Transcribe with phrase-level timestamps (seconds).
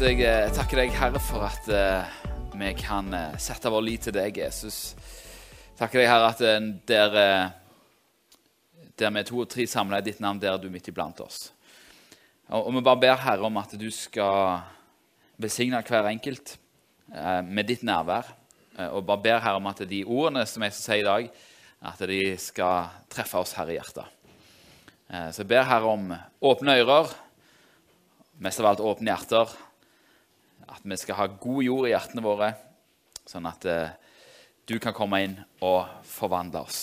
[0.00, 2.12] Jeg eh, takker deg, Herre, for at eh,
[2.56, 4.94] vi kan eh, sette vår lit til deg, Jesus.
[5.76, 6.40] Takker deg, Herre, at
[6.88, 7.16] der,
[8.96, 11.50] der vi to og tre samla i ditt navn, der er du midt iblant oss.
[12.48, 14.64] Og, vi bare ber, Herre, om at du skal
[15.36, 16.56] besigne hver enkelt
[17.44, 18.32] med ditt nærvær.
[18.96, 21.32] Og bare ber, Herre, om at de ordene som jeg skal si i dag,
[21.92, 24.20] at de skal treffe oss her i hjertet.
[25.28, 27.18] Så jeg ber, Herre, om åpne ører
[28.40, 29.60] mest av alt åpne hjerter.
[30.70, 32.52] At vi skal ha god jord i hjertene våre,
[33.26, 33.90] sånn at eh,
[34.70, 35.32] du kan komme inn
[35.66, 36.82] og forvandle oss.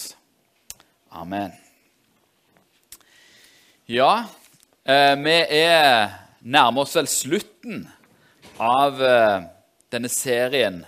[1.16, 1.54] Amen.
[3.88, 4.26] Ja,
[4.84, 7.86] eh, vi er nærmer oss vel slutten
[8.60, 9.48] av eh,
[9.94, 10.84] denne serien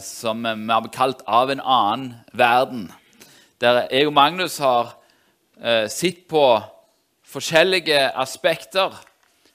[0.00, 2.86] som vi har kalt 'Av en annen verden',
[3.60, 4.94] der jeg og Magnus har
[5.92, 6.62] sett på
[7.20, 8.96] forskjellige aspekter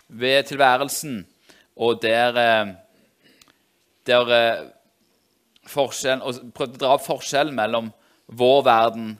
[0.08, 1.26] ved tilværelsen,
[1.78, 2.74] og der, eh,
[4.06, 4.68] der eh,
[5.70, 7.92] forskjell, og prøvde å dra opp forskjellen mellom
[8.28, 9.18] vår verden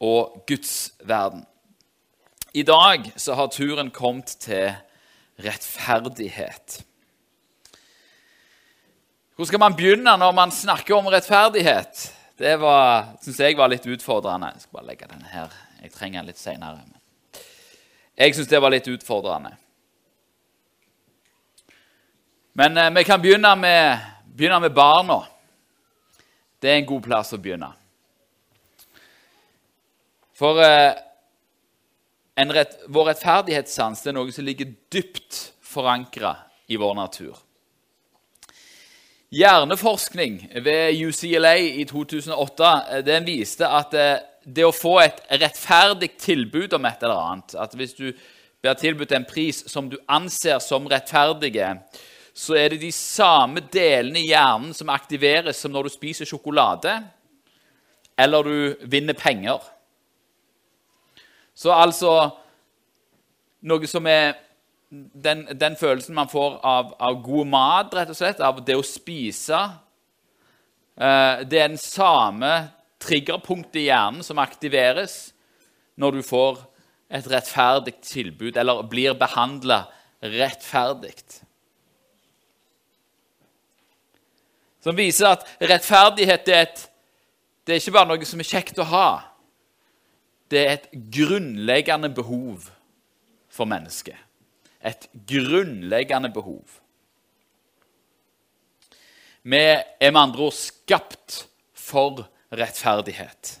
[0.00, 1.44] og Guds verden.
[2.52, 4.72] I dag så har turen kommet til
[5.40, 6.80] rettferdighet.
[9.36, 12.08] Hvor skal man begynne når man snakker om rettferdighet?
[12.40, 12.56] Det
[13.22, 14.50] syns jeg var litt utfordrende.
[14.54, 15.52] Jeg skal bare legge den her.
[15.82, 16.82] Jeg trenger den litt seinere.
[18.16, 19.54] Jeg syns det var litt utfordrende.
[22.52, 23.98] Men eh, vi kan begynne med,
[24.36, 25.22] begynne med barna.
[26.60, 27.70] Det er en god plass å begynne.
[30.36, 30.96] For eh,
[32.50, 36.34] rett, vår rettferdighetssans er noe som ligger dypt forankra
[36.70, 37.38] i vår natur.
[39.30, 46.14] Hjerneforskning ved UCLA i 2008 eh, den viste at eh, det å få et rettferdig
[46.18, 50.58] tilbud om et eller annet At hvis du blir tilbudt en pris som du anser
[50.64, 51.68] som rettferdige,
[52.40, 56.94] så er det de samme delene i hjernen som aktiveres som når du spiser sjokolade
[58.20, 59.60] eller du vinner penger.
[61.54, 62.14] Så altså
[63.60, 64.38] Noe som er
[64.88, 68.86] den, den følelsen man får av, av, god mat, rett og slett, av det å
[68.86, 69.58] spise
[70.96, 72.54] eh, Det er den samme
[73.04, 75.34] triggerpunktet i hjernen som aktiveres
[76.00, 76.64] når du får
[77.12, 79.82] et rettferdig tilbud eller blir behandla
[80.24, 81.18] rettferdig.
[84.80, 86.84] Som viser at rettferdighet er, et,
[87.66, 89.08] det er ikke bare noe som er kjekt å ha.
[90.50, 92.70] Det er et grunnleggende behov
[93.52, 94.18] for mennesket.
[94.80, 96.80] Et grunnleggende behov.
[99.42, 101.44] Vi er med andre ord skapt
[101.76, 103.56] for rettferdighet.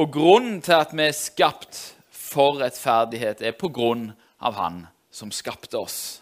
[0.00, 1.80] Og grunnen til at vi er skapt
[2.32, 6.21] for rettferdighet, er på grunn av Han som skapte oss.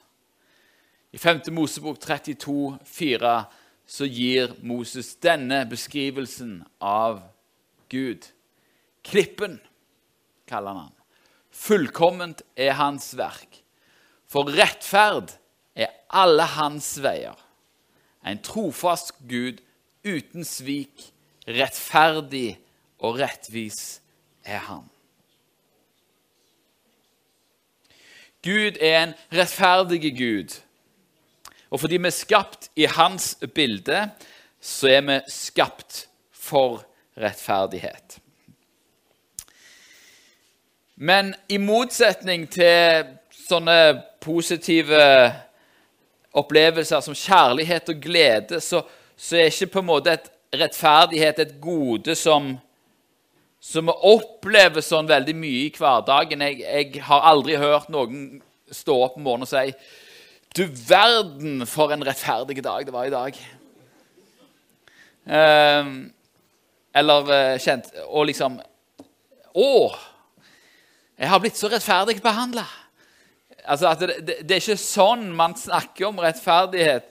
[1.12, 1.50] I 5.
[1.50, 3.44] Mosebok 32, 32,4
[3.90, 7.24] så gir Moses denne beskrivelsen av
[7.90, 8.28] Gud.
[9.02, 9.58] Klippen,
[10.46, 10.96] kaller han han.
[11.50, 13.64] Fullkomment er hans verk.
[14.30, 15.34] For rettferd
[15.74, 17.34] er alle hans veier.
[18.22, 19.58] En trofast Gud
[20.06, 21.10] uten svik,
[21.50, 22.60] rettferdig
[23.02, 23.98] og rettvis
[24.46, 24.86] er han.
[28.46, 30.60] Gud er en rettferdig Gud.
[31.70, 34.08] Og fordi vi er skapt i hans bilde,
[34.60, 36.82] så er vi skapt for
[37.20, 38.18] rettferdighet.
[41.00, 43.78] Men i motsetning til sånne
[44.20, 45.00] positive
[46.36, 48.82] opplevelser som kjærlighet og glede, så,
[49.16, 50.28] så er ikke på en måte et
[50.60, 52.52] rettferdighet et gode som,
[53.60, 56.44] vi opplever sånn veldig mye i hverdagen.
[56.44, 58.40] Jeg, jeg har aldri hørt noen
[58.70, 59.72] stå opp om morgenen og si
[60.56, 63.36] du verden for en rettferdig dag det var i dag.
[65.26, 65.90] Eh,
[66.94, 68.56] eller kjent Og liksom
[69.54, 69.72] Å!
[71.20, 72.64] Jeg har blitt så rettferdig behandla.
[73.68, 77.10] Altså det, det, det, er ikke sånn man snakker om rettferdighet.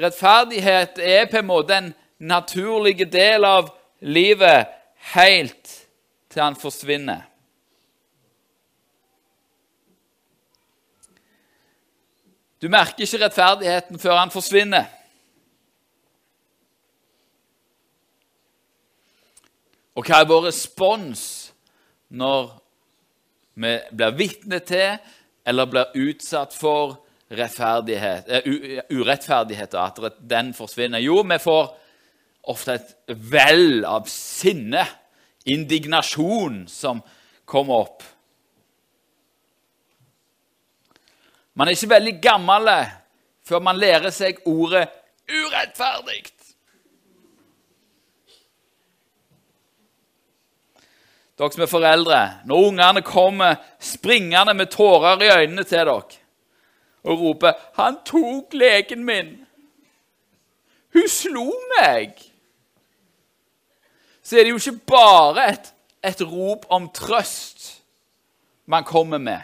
[0.00, 1.90] Rettferdighet er på en måte en
[2.24, 3.68] naturlig del av
[4.00, 4.72] livet
[5.12, 5.74] helt
[6.32, 7.26] til han forsvinner.
[12.64, 14.86] Du merker ikke rettferdigheten før han forsvinner.
[19.92, 21.24] Og hva er vår respons
[22.08, 22.46] når
[23.60, 24.96] vi blir vitne til
[25.44, 27.36] eller blir utsatt for uh,
[28.96, 31.04] urettferdighet, og at den forsvinner?
[31.04, 31.68] Jo, vi får
[32.48, 32.96] ofte et
[33.28, 34.86] vell av sinne,
[35.44, 37.04] indignasjon, som
[37.44, 38.13] kommer opp.
[41.54, 42.70] Man er ikke veldig gammel
[43.46, 44.88] før man lærer seg ordet
[45.28, 46.30] 'urettferdig'.
[51.38, 56.02] Dere som er foreldre, når ungene kommer springende med tårer i øynene til dere
[57.04, 59.46] og roper 'Han tok leken min'.
[60.92, 62.12] Hun slo meg.
[64.22, 65.74] Så er det jo ikke bare et,
[66.04, 67.82] et rop om trøst
[68.66, 69.40] man kommer med.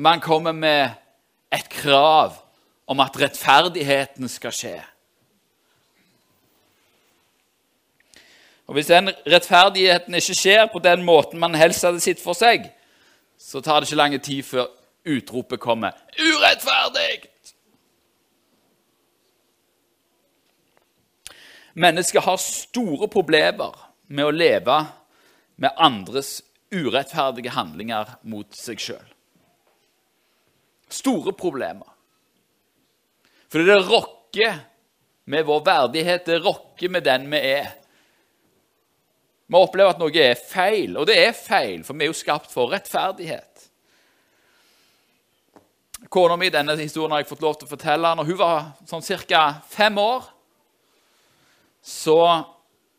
[0.00, 0.90] Man kommer med
[1.52, 2.32] et krav
[2.86, 4.78] om at rettferdigheten skal skje.
[8.66, 12.70] Og Hvis den rettferdigheten ikke skjer på den måten man helst hadde sett for seg,
[13.36, 14.72] så tar det ikke lang tid før
[15.04, 17.28] utropet kommer 'Urettferdig!'
[21.74, 24.86] Mennesket har store problemer med å leve
[25.56, 26.42] med andres
[26.72, 29.08] urettferdige handlinger mot seg sjøl.
[30.90, 31.86] Store problemer.
[33.50, 34.58] Fordi det rokker
[35.30, 37.70] med vår verdighet, det rokker med den vi er.
[39.50, 42.52] Vi opplever at noe er feil, og det er feil, for vi er jo skapt
[42.52, 43.66] for rettferdighet.
[46.10, 48.14] Kona mi denne historien har jeg fått lov til å fortelle.
[48.18, 49.42] Når hun var sånn ca.
[49.70, 50.24] fem år,
[51.82, 52.20] så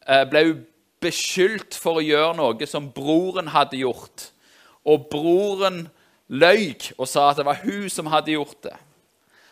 [0.05, 0.61] eh, ble hun
[1.01, 4.29] beskyldt for å gjøre noe som broren hadde gjort.
[4.85, 5.85] Og broren
[6.31, 8.75] løy og sa at det var hun som hadde gjort det.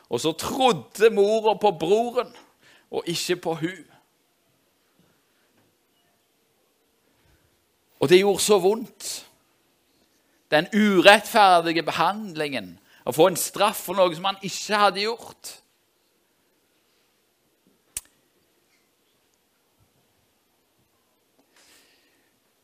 [0.10, 2.32] Og så trodde mora på broren
[2.90, 3.86] og ikke på hun.
[8.00, 9.26] Og det gjorde så vondt.
[10.50, 12.78] Den urettferdige behandlingen.
[13.06, 15.56] Å få en straff for noe som han ikke hadde gjort.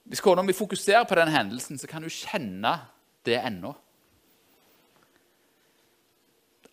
[0.05, 2.79] Hvis mi fokuserer på den hendelsen, så kan hun kjenne
[3.25, 3.73] det ennå.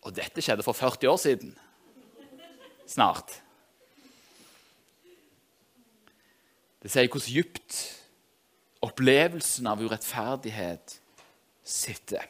[0.03, 1.53] Og dette skjedde for 40 år siden.
[2.87, 3.39] Snart.
[6.83, 7.77] Det sier hvordan dypt
[8.83, 10.97] opplevelsen av urettferdighet
[11.63, 12.25] sitter.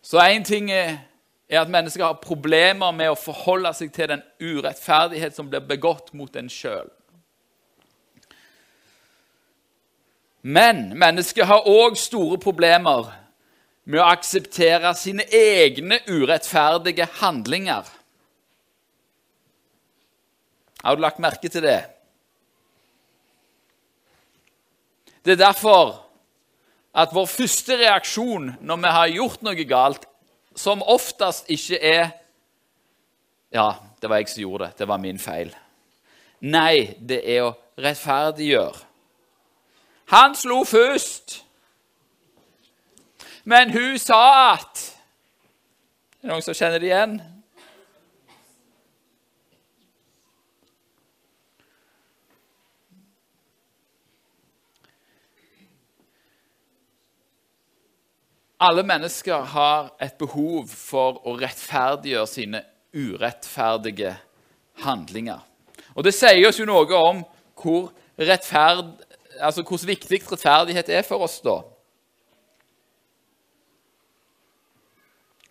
[0.00, 0.96] Så én ting er
[1.50, 6.36] at mennesker har problemer med å forholde seg til den urettferdighet som blir begått mot
[6.38, 6.88] en sjøl.
[10.46, 13.10] Men mennesket har òg store problemer
[13.86, 17.86] med å akseptere sine egne urettferdige handlinger.
[20.82, 21.80] Har du lagt merke til det?
[25.26, 25.96] Det er derfor
[26.96, 30.06] at vår første reaksjon når vi har gjort noe galt,
[30.56, 32.06] som oftest ikke er
[33.54, 34.78] Ja, det var jeg som gjorde det.
[34.78, 35.52] Det var min feil.
[36.44, 38.82] Nei, det er å rettferdiggjøre.
[40.12, 41.45] Han slo først.
[43.48, 44.80] Men hun sa at
[46.18, 47.12] Er det noen som kjenner det igjen?
[58.66, 62.64] Alle mennesker har et behov for å rettferdiggjøre sine
[62.96, 64.16] urettferdige
[64.82, 65.38] handlinger.
[65.94, 67.22] Og Det sier oss jo noe om
[67.54, 67.92] hvor
[69.38, 71.60] altså hvor viktig rettferdighet er for oss da.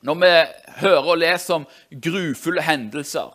[0.05, 0.31] Når vi
[0.83, 3.31] hører og leser om grufulle hendelser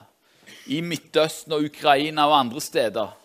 [0.71, 3.17] i Midtøsten og Ukraina og andre steder,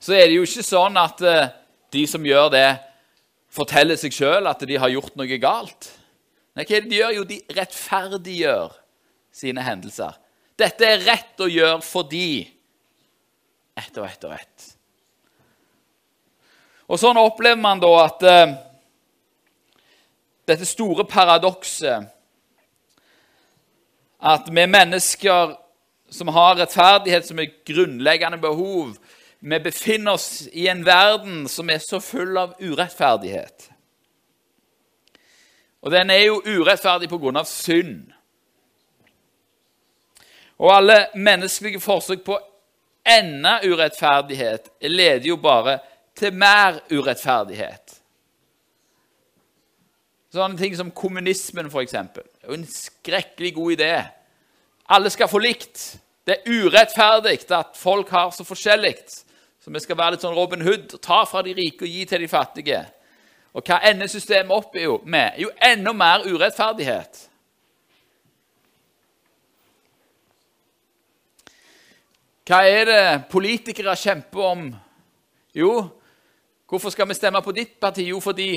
[0.00, 1.50] så er det jo ikke sånn at eh,
[1.92, 2.68] de som gjør det,
[3.50, 5.90] forteller seg sjøl at de har gjort noe galt.
[6.54, 7.14] Nei, hva er det de gjør?
[7.18, 8.78] Jo, de rettferdiggjør
[9.34, 10.16] sine hendelser.
[10.60, 12.44] Dette er rett å gjøre fordi
[13.80, 14.66] ett og ett og ett.
[16.90, 18.56] Og sånn opplever man da at uh,
[20.50, 22.08] dette store paradokset
[24.20, 25.56] At vi mennesker
[26.10, 28.96] som har rettferdighet som et grunnleggende behov,
[29.40, 33.70] vi befinner oss i en verden som er så full av urettferdighet.
[35.80, 37.44] Og den er jo urettferdig pga.
[37.44, 38.12] synd.
[40.58, 42.38] Og alle menneskelige forsøk på
[43.06, 45.78] enda urettferdighet leder jo bare
[46.14, 47.99] til mer urettferdighet.
[50.30, 51.96] Sånne ting som kommunismen, f.eks.
[52.46, 53.90] En skrekkelig god idé.
[54.94, 55.82] Alle skal få likt.
[56.26, 58.94] Det er urettferdig at folk har så forskjellig.
[59.60, 62.22] Så vi skal være litt sånn Robin Hood ta fra de rike og gi til
[62.22, 62.84] de fattige.
[63.58, 64.76] Og hva ender systemet opp
[65.10, 65.34] med?
[65.42, 67.26] Jo, enda mer urettferdighet.
[72.46, 74.68] Hva er det politikere kjemper om?
[75.54, 75.72] Jo,
[76.70, 78.04] Hvorfor skal vi stemme på ditt parti?
[78.06, 78.52] Jo, fordi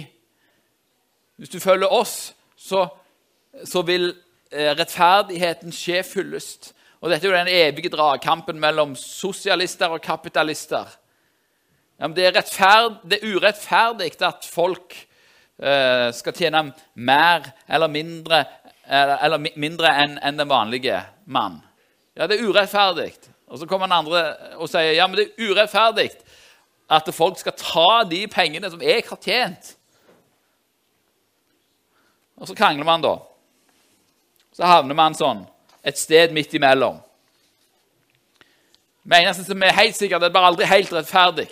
[1.37, 2.85] hvis du følger oss, så,
[3.65, 4.11] så vil
[4.51, 6.71] eh, rettferdigheten skje fyllest.
[7.01, 10.87] Og Dette er jo den evige dragkampen mellom sosialister og kapitalister.
[11.99, 12.37] Ja, det, er
[13.03, 14.95] det, er urettferdig at folk
[15.59, 16.63] eh, skal tjene
[16.95, 18.45] mer eller mindre,
[18.87, 21.61] eller mindre enn en den vanlige mann.
[22.15, 23.13] Ja, det er urettferdig.
[23.47, 24.23] Og så kommer den andre
[24.57, 26.09] og sier ja, men det er urettferdig
[26.93, 29.75] at folk skal ta de pengene som jeg har tjent.
[32.43, 33.15] Og så krangler man, da.
[34.51, 35.45] Så havner man sånn
[35.79, 36.97] et sted midt imellom.
[39.03, 41.47] Det eneste som er helt sikkert, det bare aldri helt rettferdig.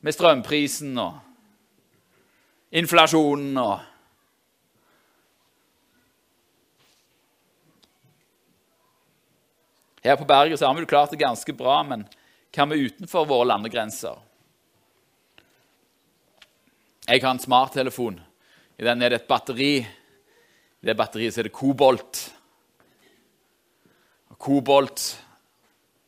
[0.00, 1.20] Med strømprisen og
[2.72, 3.88] inflasjonen og
[10.02, 12.00] Her på berget så har vi jo klart det ganske bra, men
[12.50, 14.16] hva med utenfor våre landegrenser?
[17.12, 18.14] Jeg har en smarttelefon.
[18.80, 19.84] I den er det et batteri.
[19.84, 22.32] I det batteriet er det kobolt.
[24.32, 25.20] Og kobolt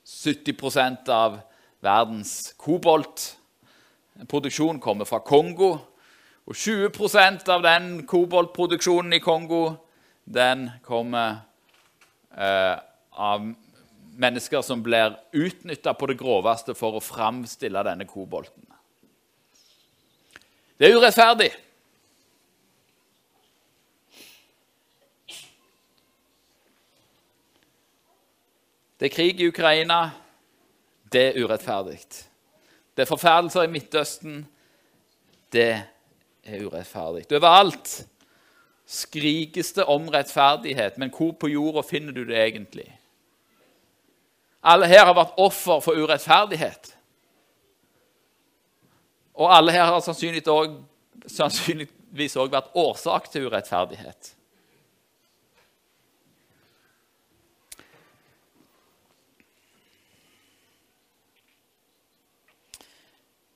[0.08, 1.44] 70% av
[1.84, 5.76] verdens koboltproduksjon kommer fra Kongo.
[6.48, 9.76] Og 20% av den koboltproduksjonen i Kongo
[10.24, 11.44] den kommer
[12.32, 12.80] eh,
[13.12, 13.44] av
[14.16, 18.64] mennesker som blir utnytta på det groveste for å framstille denne kobolten.
[20.78, 21.50] Det er urettferdig.
[29.00, 30.10] Det er krig i Ukraina.
[31.12, 31.98] Det er urettferdig.
[32.96, 34.48] Det er forferdelser i Midtøsten.
[35.52, 35.70] Det
[36.44, 37.26] er urettferdig.
[37.30, 38.06] Overalt
[38.86, 42.88] skrikes det om rettferdighet, men hvor på jorda finner du det egentlig?
[44.64, 46.96] Alle her har vært offer for urettferdighet.
[49.34, 54.34] Og alle her har sannsynligvis òg vært årsak til urettferdighet.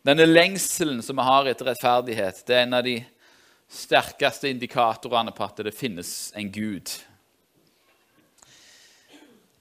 [0.09, 2.97] Denne lengselen som vi har etter rettferdighet, det er en av de
[3.69, 6.95] sterkeste indikatorene på at det finnes en Gud.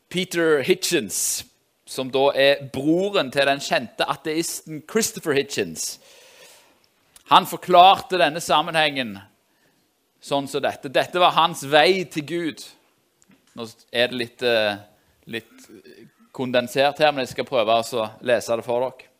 [0.08, 1.44] Peter Hitchens,
[1.88, 5.98] som da er broren til den kjente ateisten Christopher Hitchens,
[7.32, 9.17] han forklarte denne sammenhengen
[10.24, 10.91] sånn som dette.
[10.91, 12.63] Dette var hans vei til Gud.
[13.58, 14.77] Nå er det litt, eh,
[15.27, 15.67] litt
[16.32, 19.12] kondensert her, men jeg skal prøve å lese det for dere.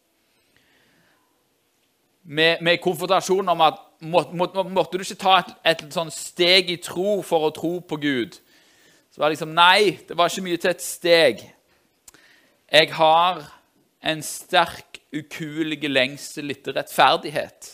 [2.28, 6.70] Med, med konfrontasjon om at må, må, måtte du ikke ta et, et sånn steg
[6.70, 8.36] i tro for å tro på Gud.
[9.10, 11.46] Så var det liksom Nei, det var ikke mye til et steg.
[12.72, 13.44] Jeg har
[14.04, 17.70] en sterk, ukuelig lengsel etter rettferdighet.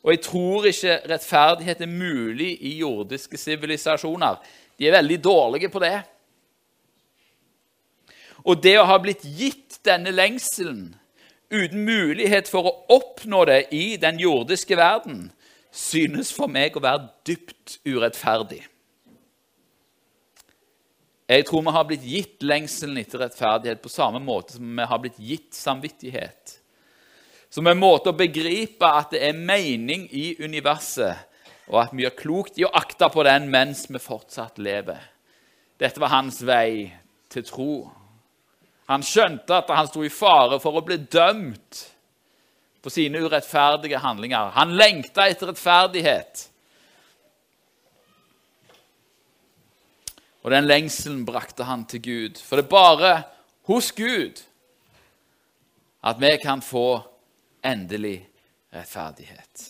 [0.00, 4.38] Og jeg tror ikke rettferdighet er mulig i jordiske sivilisasjoner.
[4.78, 5.98] De er veldig dårlige på det.
[8.48, 10.94] Og det å ha blitt gitt denne lengselen
[11.52, 15.28] uten mulighet for å oppnå det i den jordiske verden,
[15.72, 18.62] synes for meg å være dypt urettferdig.
[21.28, 25.00] Jeg tror vi har blitt gitt lengselen etter rettferdighet på samme måte som vi har
[25.02, 26.54] blitt gitt samvittighet.
[27.52, 31.26] Som en måte å begripe at det er mening i universet,
[31.68, 35.00] og at vi gjør klokt i å akte på den mens vi fortsatt lever.
[35.76, 36.88] Dette var hans vei
[37.28, 37.72] til tro.
[38.88, 41.84] Han skjønte at han sto i fare for å bli dømt
[42.80, 44.54] for sine urettferdige handlinger.
[44.56, 46.47] Han lengta etter rettferdighet.
[50.48, 52.38] Og den lengselen brakte han til Gud.
[52.40, 53.08] For det er bare
[53.68, 54.38] hos Gud
[56.08, 57.02] at vi kan få
[57.60, 58.22] endelig
[58.72, 59.64] rettferdighet.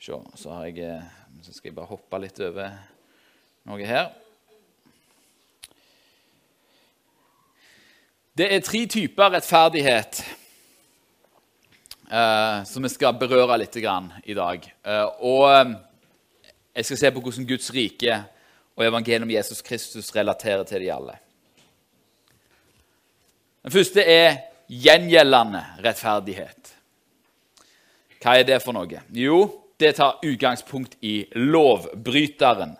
[0.00, 1.04] Se, så, jeg, eh,
[1.42, 2.78] så skal jeg bare hoppe litt over
[3.68, 4.08] noe her.
[8.32, 10.24] Det er tre typer rettferdighet
[12.68, 14.68] som vi skal berøre litt i dag.
[14.86, 15.74] Uh, og um,
[16.74, 18.20] jeg skal se på hvordan Guds rike
[18.74, 21.16] og evangeliet om Jesus Kristus relaterer til de alle.
[23.64, 26.72] Den første er gjengjeldende rettferdighet.
[28.22, 29.02] Hva er det for noe?
[29.12, 29.38] Jo,
[29.80, 32.74] det tar utgangspunkt i lovbryteren,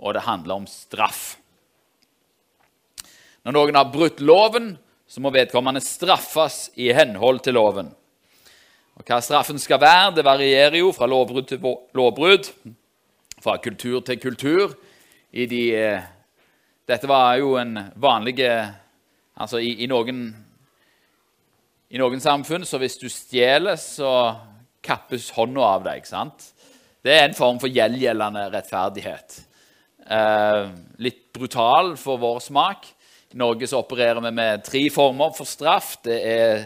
[0.00, 1.36] og det handler om straff.
[3.46, 4.74] Når noen har brutt loven,
[5.06, 7.92] så må vedkommende straffes i henhold til loven.
[8.96, 11.60] Og Hva straffen skal være, det varierer jo fra lovbrudd til
[11.96, 12.48] lovbrudd,
[13.44, 14.76] fra kultur til kultur
[15.44, 16.04] de eh,
[16.88, 18.38] Dette var jo en vanlig
[19.36, 20.30] Altså i, i, noen,
[21.92, 24.32] i noen samfunn så hvis du stjeler, så
[24.80, 26.00] kappes hånda av deg.
[26.00, 26.46] ikke sant?
[27.04, 29.36] Det er en form for gjeldgjeldende rettferdighet.
[30.08, 30.70] Eh,
[31.04, 32.88] litt brutal for vår smak.
[33.34, 35.98] I Norge så opererer vi med tre former for straff.
[36.06, 36.64] Det er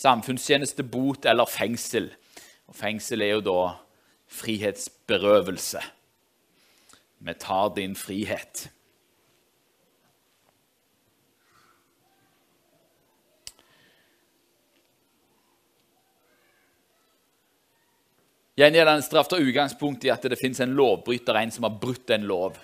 [0.00, 2.10] samfunnstjeneste, bot eller fengsel.
[2.70, 3.60] Og fengsel er jo da
[4.40, 5.82] frihetsberøvelse.
[7.20, 8.68] Vi tar din frihet.
[18.60, 22.26] Gjengjeldende straff tar utgangspunkt i at det fins en lovbryter, en som har brutt en
[22.28, 22.58] lov.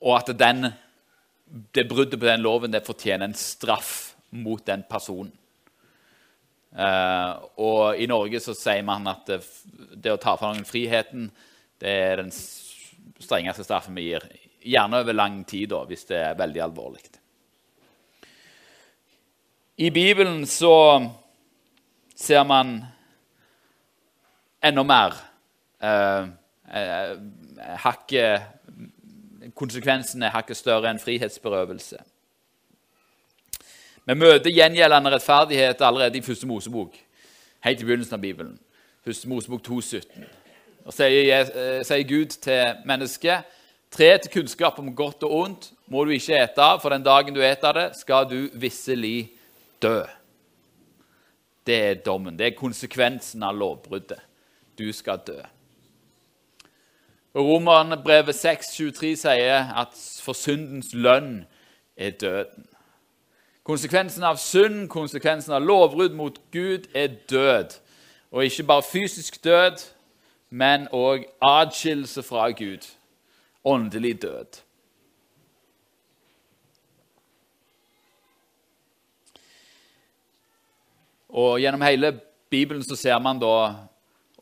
[0.00, 0.70] Og at den,
[1.76, 5.34] det bruddet på den loven det fortjener en straff mot den personen.
[6.70, 9.40] Uh, og i Norge så sier man at det,
[9.98, 11.26] det å ta fra noen friheten
[11.80, 14.26] det er den strengeste straffen vi gir.
[14.60, 17.02] Gjerne over lang tid, da, hvis det er veldig alvorlig.
[19.80, 21.00] I Bibelen så
[22.14, 22.74] ser man
[24.60, 25.16] enda mer
[25.80, 26.26] eh,
[26.68, 27.14] eh,
[27.86, 28.56] hakket
[29.56, 31.96] Konsekvensen er hakket større enn frihetsberøvelse.
[34.10, 36.96] Vi møter gjengjeldende rettferdighet allerede i første Mosebok,
[37.62, 38.56] helt i begynnelsen av Bibelen.
[39.06, 40.24] Første Mosebok 2,17.
[40.82, 43.44] Og sier, eh, sier Gud til mennesket
[43.90, 47.34] Tre til kunnskap om godt og ondt må du ikke ete av, for den dagen
[47.34, 49.30] du eter det, skal du visselig
[49.82, 50.02] dø.
[51.66, 52.38] Det er dommen.
[52.38, 54.18] Det er konsekvensen av lovbruddet
[54.78, 55.38] du skal dø.
[57.34, 61.44] Romerbrevet 6,23 sier at for syndens lønn
[61.96, 62.66] er døden.
[63.70, 67.76] Konsekvensen av synd, konsekvensen av lovbrudd mot Gud, er død.
[68.34, 69.84] Og ikke bare fysisk død,
[70.50, 72.88] men òg atskillelse fra Gud.
[73.64, 74.58] Åndelig død.
[81.28, 82.16] Og Gjennom hele
[82.50, 83.56] Bibelen så ser man da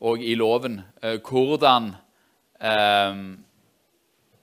[0.01, 0.81] og i loven.
[1.03, 1.95] Eh, hvordan
[2.61, 3.25] eh,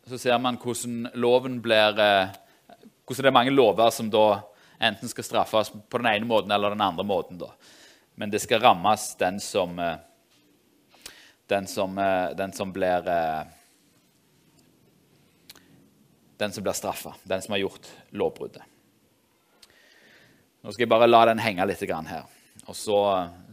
[0.06, 2.28] Så ser man hvordan loven blir eh,
[3.06, 4.44] Hvordan det er mange lover som da
[4.78, 7.38] enten skal straffes på den ene måten eller den andre måten.
[7.38, 7.50] Da.
[8.14, 9.80] Men det skal rammes den som
[11.46, 11.94] Den som,
[12.36, 13.04] den som blir
[16.38, 18.62] Den som blir straffa, den som har gjort lovbruddet.
[20.62, 22.26] Nå skal jeg bare la den henge litt her,
[22.66, 22.98] og så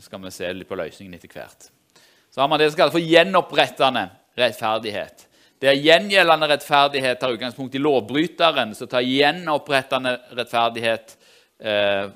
[0.02, 1.70] skal vi se litt på løsningen etter hvert
[2.34, 5.28] så har man det som kalles for gjenopprettende rettferdighet.
[5.64, 11.14] Det er gjengjeldende rettferdighet tar utgangspunkt i lovbryteren, så tar gjenopprettende rettferdighet
[11.64, 12.10] eh,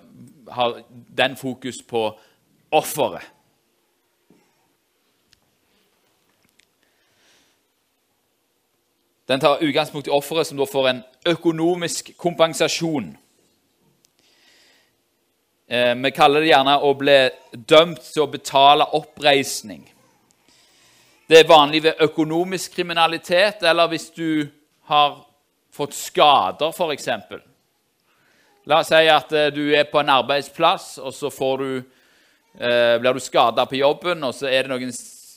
[0.52, 2.02] har den fokus på
[2.76, 3.24] offeret.
[9.32, 13.14] Den tar utgangspunkt i offeret, som da får en økonomisk kompensasjon.
[15.72, 17.22] Eh, vi kaller det gjerne å bli
[17.56, 19.88] dømt til å betale oppreisning.
[21.28, 24.48] Det er vanlig ved økonomisk kriminalitet eller hvis du
[24.88, 25.18] har
[25.76, 27.08] fått skader, f.eks.
[28.68, 31.28] La oss si at eh, du er på en arbeidsplass, og så
[31.60, 31.82] du,
[32.56, 34.94] eh, blir du skada på jobben, og så er det noen,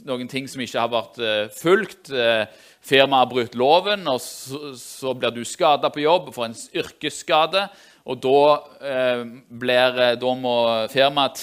[0.07, 2.12] noen ting som ikke har vært eh, fulgt.
[2.14, 2.44] Eh,
[2.87, 6.59] firmaet har brutt loven, og så, så blir du skada på jobb og får en
[6.85, 7.64] yrkesskade.
[8.07, 8.44] Og da,
[8.92, 9.24] eh,
[9.64, 10.55] blir, eh, da må
[10.94, 11.42] firmaet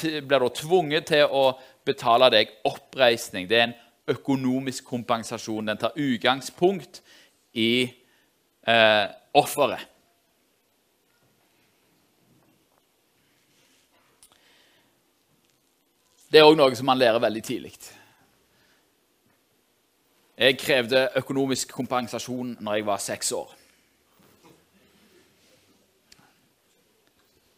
[0.62, 1.50] tvunget til å
[1.88, 3.52] betale deg oppreisning.
[3.52, 3.76] Det er en
[4.08, 5.67] økonomisk kompensasjon.
[5.67, 7.02] Den tar utgangspunkt
[7.54, 7.84] i
[8.67, 9.88] eh, offeret.
[16.28, 17.72] Det er òg noe som man lærer veldig tidlig.
[20.38, 23.54] Jeg krevde økonomisk kompensasjon når jeg var seks år.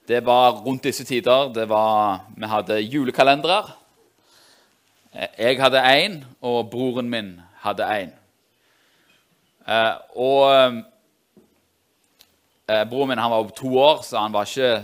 [0.08, 1.66] Det var rundt disse tider.
[1.68, 3.79] Var, vi hadde julekalendere.
[5.14, 8.12] Jeg hadde én, og broren min hadde én.
[9.66, 10.52] Eh, og
[12.70, 14.84] eh, broren min han var to år, så han var ikke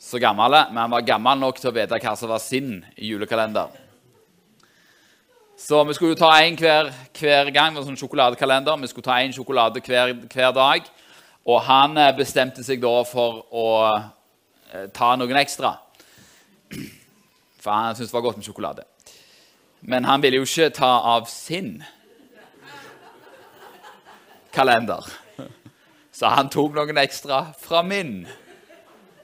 [0.00, 0.56] så gammel.
[0.70, 3.68] Men han var gammel nok til å vite hva som var sin julekalender.
[5.58, 6.88] Så vi skulle jo ta én hver,
[7.18, 7.76] hver, gang.
[7.76, 8.80] Var sånn sjokoladekalender.
[8.80, 10.88] Vi skulle ta én sjokolade hver, hver, dag.
[11.44, 13.68] Og han eh, bestemte seg da for å
[14.92, 15.76] ta noen ekstra.
[17.60, 18.84] For han syntes det var godt med sjokolade.
[19.80, 21.78] Men han ville jo ikke ta av sin
[24.54, 25.06] kalender.
[26.12, 28.24] Så han tok noen ekstra fra min.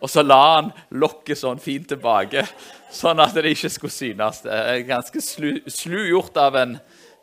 [0.04, 2.44] Og så la han lokket sånn fint tilbake,
[2.92, 4.42] sånn at det ikke skulle synes.
[4.86, 6.76] Ganske slu, slu gjort av en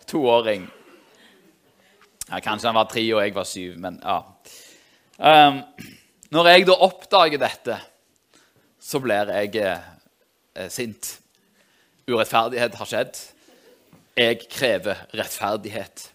[0.10, 0.66] toåring.
[2.28, 4.20] Ja, kanskje han var tre og jeg var syv, men ja.
[5.22, 5.62] Um,
[6.34, 7.78] når jeg da oppdager dette,
[8.82, 11.21] så blir jeg eh, sint.
[12.10, 13.20] Urettferdighet har skjedd.
[14.18, 16.08] Jeg krever rettferdighet.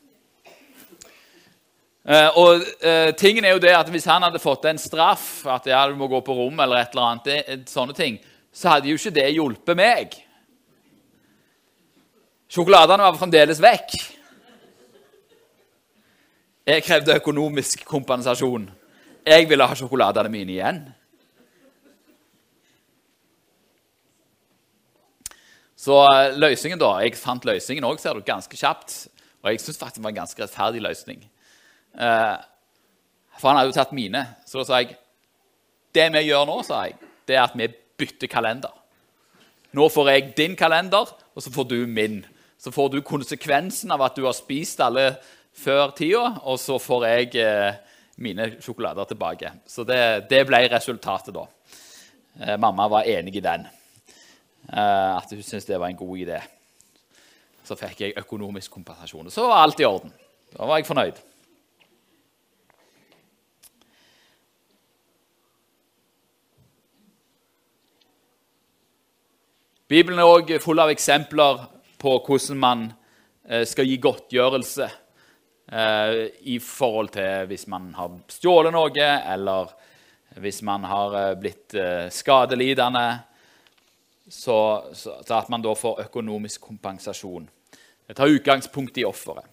[2.06, 5.66] Uh, og uh, tingen er jo det at Hvis han hadde fått en straff, at
[5.66, 8.20] ja, du må gå på rom, eller et eller annet, sånne ting,
[8.54, 10.14] så hadde jo ikke det hjulpet meg.
[12.46, 13.96] Sjokoladene var fremdeles vekk.
[16.66, 18.68] Jeg krevde økonomisk kompensasjon.
[19.26, 20.80] Jeg ville ha sjokoladene mine igjen.
[25.86, 29.06] Så eh, løsningen, da Jeg fant løsningen òg, ser du, ganske kjapt.
[29.44, 31.20] Og jeg syns faktisk det var en ganske rettferdig løsning.
[31.94, 32.36] Eh,
[33.38, 34.24] for han hadde jo tatt mine.
[34.48, 34.96] Så da sa jeg
[35.94, 38.72] Det vi gjør nå, sa jeg, det er at vi bytter kalender.
[39.72, 42.18] Nå får jeg din kalender, og så får du min.
[42.58, 45.14] Så får du konsekvensen av at du har spist alle
[45.56, 47.78] før tida, og så får jeg eh,
[48.20, 49.54] mine sjokolader tilbake.
[49.64, 51.46] Så det, det ble resultatet, da.
[52.60, 53.64] Mamma var enig i den.
[54.72, 56.40] Eh, at hun syntes det var en god idé.
[57.66, 59.26] Så fikk jeg økonomisk kompensasjon.
[59.26, 60.12] Og Så var alt i orden.
[60.52, 61.22] Da var jeg fornøyd.
[69.86, 71.60] Bibelen er òg full av eksempler
[71.98, 72.86] på hvordan man
[73.48, 74.90] eh, skal gi godtgjørelse
[75.66, 79.72] Eh, i forhold til hvis man har stjålet noe, eller
[80.38, 81.74] hvis man har blitt
[82.12, 83.06] skadelidende,
[84.28, 87.48] så, så, at man da får økonomisk kompensasjon.
[88.06, 89.44] Det tar utgangspunkt i offeret.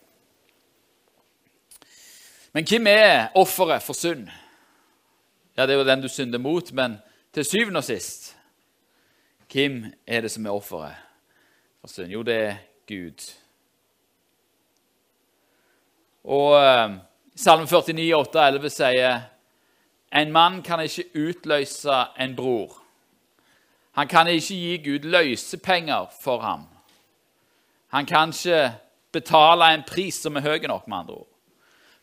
[2.54, 4.28] Men hvem er offeret for synd?
[5.58, 6.98] Ja, Det er jo den du synder mot, men
[7.34, 8.36] til syvende og sist
[9.54, 10.96] Hvem er det som er offeret
[11.82, 12.12] for synd?
[12.12, 12.56] Jo, det er
[12.88, 13.34] Gud.
[16.24, 16.96] Og uh,
[17.36, 19.22] Salme 49, 8, 11 sier
[20.14, 22.83] en mann kan ikke utløse en bror.
[23.94, 26.66] Han kan ikke gi Gud løsepenger for ham.
[27.94, 28.74] Han kan ikke
[29.14, 31.30] betale en pris som er høy nok, med andre ord.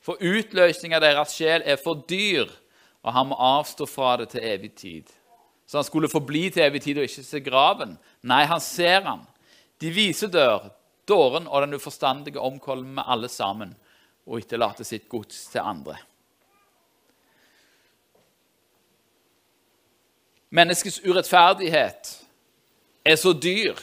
[0.01, 2.47] For utløsning av deres sjel er for dyr,
[3.03, 5.11] og han må avstå fra det til evig tid.
[5.67, 7.97] Så han skulle forbli til evig tid og ikke se graven.
[8.23, 9.27] Nei, han ser han.
[9.81, 10.71] De vise dør,
[11.09, 13.75] dåren og den uforstandige omkollen med alle sammen
[14.27, 15.97] og etterlater sitt gods til andre.
[20.51, 22.17] Menneskets urettferdighet
[23.05, 23.79] er så dyr,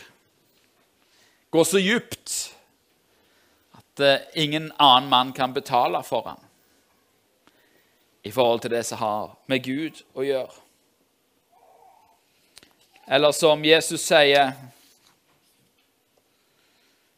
[1.52, 2.34] går så djupt,
[3.78, 6.44] at eh, ingen annen mann kan betale for ham
[8.28, 10.52] i forhold til det som har med Gud å gjøre.
[13.08, 14.52] Eller som Jesus sier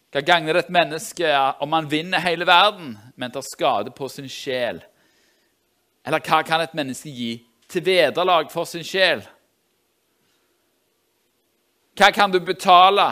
[0.10, 4.84] hva gagner et menneske om han vinner hele verden, men tar skade på sin sjel?
[6.06, 7.34] Eller hva kan et menneske gi
[7.70, 9.26] til vederlag for sin sjel?
[12.00, 13.10] Hva kan du betale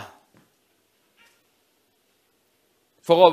[3.04, 3.30] for å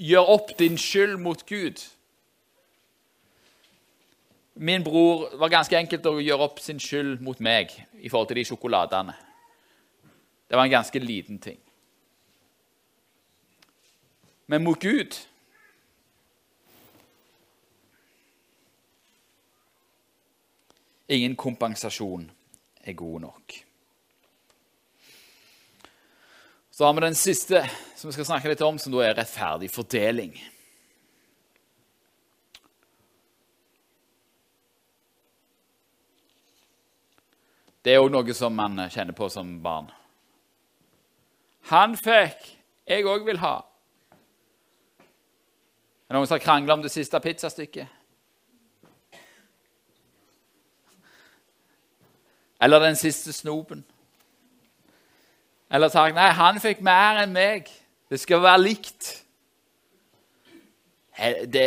[0.00, 1.82] gjøre opp din skyld mot Gud?
[4.54, 8.40] Min bror var ganske enkelt å gjøre opp sin skyld mot meg i forhold til
[8.40, 9.14] de sjokoladene.
[10.48, 11.60] Det var en ganske liten ting
[14.48, 15.16] men mot Gud.
[21.08, 22.30] Ingen kompensasjon
[22.84, 23.67] er god nok.
[26.78, 29.66] Så har vi den siste som vi skal snakke litt om, som da er rettferdig
[29.74, 30.36] fordeling.
[37.82, 39.90] Det er òg noe som man kjenner på som barn.
[41.72, 42.46] Han fikk,
[42.86, 43.56] jeg òg vil ha.
[46.06, 47.90] Er det noen som har krangla om det siste pizzastykket?
[52.62, 53.82] Eller den siste snopen?
[55.70, 57.68] Eller sagt 'Nei, han fikk mer enn meg.
[58.08, 59.24] Det skal være likt'.
[61.52, 61.66] Det,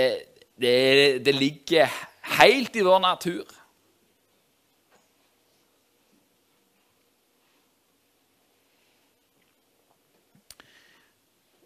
[0.57, 1.89] det, det ligger
[2.39, 3.45] helt i vår natur.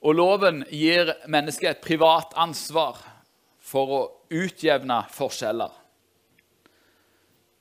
[0.06, 3.00] Og loven gir mennesket et privat ansvar
[3.58, 5.72] for å utjevne forskjeller.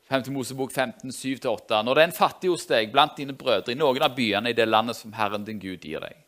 [0.09, 0.29] 5.
[0.33, 1.83] Mosebok 15, 7-8.
[1.83, 4.57] Når det er en fattig hos deg blant dine brødre i noen av byene i
[4.57, 6.19] det landet som Herren din Gud gir deg,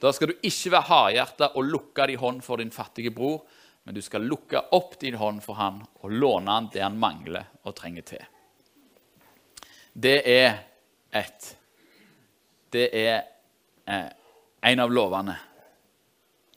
[0.00, 3.42] da skal du ikke være hardhjerta og lukke din hånd for din fattige bror,
[3.84, 7.50] men du skal lukke opp din hånd for han og låne han det han mangler
[7.68, 8.24] og trenger til.
[9.92, 10.60] Det er
[11.12, 11.56] et
[12.70, 13.24] Det er
[13.90, 14.10] eh,
[14.62, 15.34] en av lovene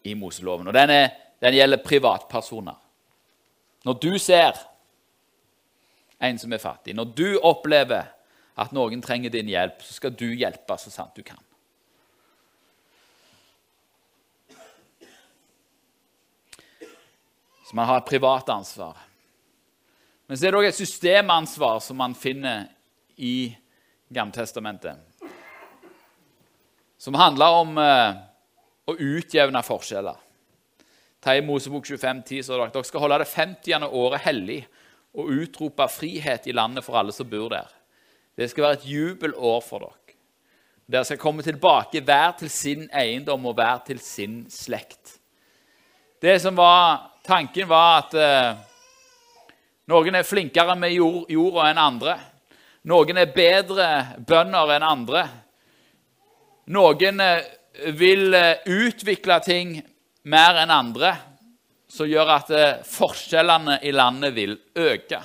[0.03, 0.67] i Moseloven.
[0.67, 1.09] Og den er,
[1.41, 2.75] Den gjelder privatpersoner.
[3.83, 4.53] Når du ser
[6.23, 8.11] en som er fattig, når du opplever
[8.59, 11.41] at noen trenger din hjelp, så skal du hjelpe så sant du kan.
[17.63, 18.97] Så man har et privat ansvar.
[20.27, 22.67] Men så er det òg et systemansvar som man finner
[23.17, 23.55] i
[24.13, 24.99] Gammeltestamentet.
[27.01, 28.19] Som handler om eh,
[28.85, 30.19] å utjevne forskjeller.
[31.23, 33.87] Ta i Mosebok 25, 10, så dere, dere skal holde det 50.
[33.89, 34.59] året hellig
[35.13, 37.69] og utrope frihet i landet for alle som bor der.
[38.37, 39.99] Det skal være et jubelår for dere.
[40.93, 45.19] Dere skal komme tilbake hver til sin eiendom og hver til sin slekt.
[46.21, 48.55] Det som var Tanken var at eh,
[49.87, 52.17] noen er flinkere med jord, jorda enn andre.
[52.91, 53.85] Noen er bedre
[54.27, 55.21] bønder enn andre.
[56.75, 57.45] Noen eh,
[57.95, 59.77] vil eh, utvikle ting
[60.27, 61.13] mer enn andre,
[61.93, 65.19] som gjør at eh, forskjellene i landet vil øke.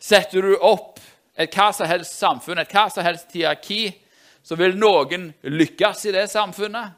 [0.00, 1.00] Setter du opp
[1.40, 3.88] et hva som helst samfunn, et hva som helst hierarki,
[4.44, 6.96] så vil noen lykkes i det samfunnet,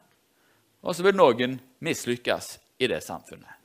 [0.83, 3.59] og så vil noen mislykkes i det samfunnet.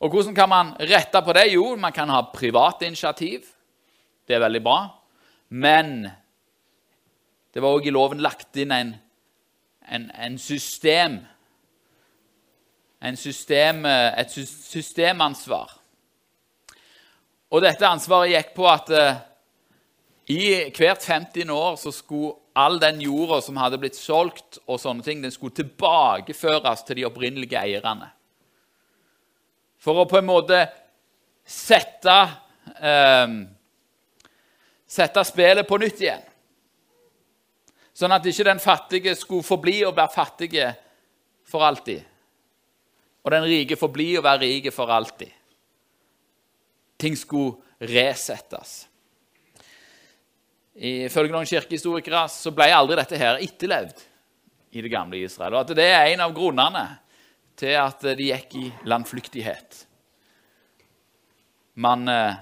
[0.00, 1.50] Og Hvordan kan man rette på det?
[1.52, 3.44] Jo, man kan ha private initiativ.
[4.24, 4.78] Det er veldig bra.
[5.50, 6.06] Men
[7.52, 8.94] det var òg i loven lagt inn en,
[9.90, 11.18] en, en system,
[13.16, 15.80] system Et systemansvar.
[17.50, 19.18] Og dette ansvaret gikk på at uh,
[20.30, 25.02] i hvert 50 år så skulle all den jorda som hadde blitt solgt, og sånne
[25.06, 28.10] ting, den skulle tilbakeføres til de opprinnelige eierne.
[29.80, 30.60] For å på en måte
[31.46, 32.16] sette,
[32.78, 33.38] uh,
[34.86, 36.29] sette spillet på nytt igjen.
[38.00, 40.68] Sånn at ikke den fattige skulle forbli og være fattige
[41.44, 42.00] for alltid.
[43.20, 45.34] Og den rike forbli og være rike for alltid.
[47.00, 47.58] Ting skulle
[47.90, 48.86] resettes.
[50.80, 54.00] Ifølge noen kirkehistorikere så ble aldri dette her etterlevd
[54.70, 55.58] i det gamle Israel.
[55.58, 56.86] Og at det er en av grunnene
[57.60, 59.82] til at de gikk i landflyktighet.
[61.84, 62.40] Man eh,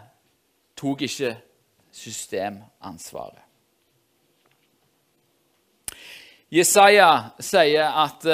[0.79, 1.35] tok ikke
[1.99, 3.48] systemansvaret.
[6.49, 8.25] Jesaja sier at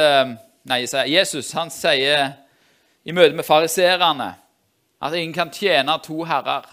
[0.64, 2.30] Nei, Jesaja, Jesus han sier
[3.04, 4.30] i møte med fariserene
[5.04, 6.64] at ingen kan tjene to herrer.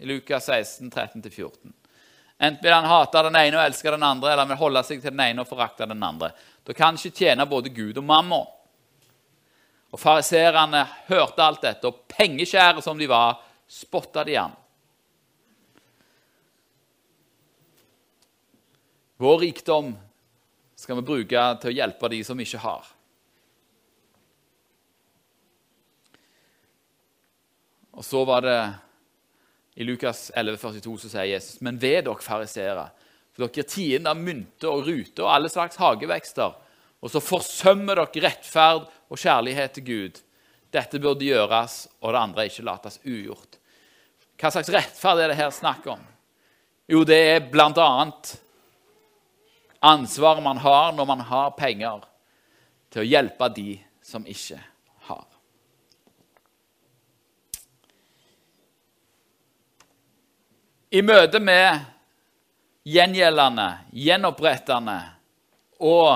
[0.00, 1.72] I Lukas 16, 13-14.
[2.38, 5.00] Enten vil han hate den ene og elske den andre, eller han vil holde seg
[5.00, 6.30] til den ene og forakte den andre.
[6.64, 8.42] Da kan han ikke tjene både Gud og mamma.
[9.92, 14.56] Og Fariserene hørte alt dette, og pengeskjære som de var, spotta de han.
[19.16, 19.94] Vår rikdom
[20.86, 22.84] skal vi bruke til å hjelpe de som ikke har.
[27.96, 28.60] Og så var det
[29.82, 32.86] i Lukas 11, 42 så sier Jesus.: Men ved dere fariseere,
[33.34, 36.54] for dere gir tiende av mynter og ruter og alle slags hagevekster,
[37.02, 40.24] og så forsømmer dere rettferd og kjærlighet til Gud.
[40.70, 43.58] Dette burde gjøres, og det andre ikke lates ugjort.
[44.38, 46.10] Hva slags rettferd er det her snakk om?
[46.86, 48.36] Jo, det er blant annet
[49.80, 52.04] ansvaret man har når man har penger,
[52.90, 53.70] til å hjelpe de
[54.04, 54.58] som ikke
[55.08, 55.24] har.
[60.94, 61.82] I møte med
[62.86, 64.98] gjengjeldende, gjenopprettende
[65.82, 66.12] og